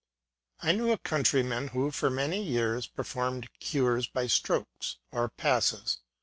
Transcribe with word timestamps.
I 0.61 0.71
knew 0.71 0.91
a 0.91 0.97
countryman 0.97 1.67
who, 1.67 1.91
for 1.91 2.09
many 2.09 2.41
years, 2.41 2.87
per 2.87 3.03
formed 3.03 3.47
cures 3.59 4.07
by 4.07 4.25
strokes, 4.25 4.97
or 5.11 5.29
passes. 5.29 5.99